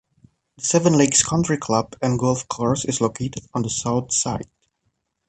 [0.57, 4.49] The Seven Lakes Country Club and Golf Course is located on the South side.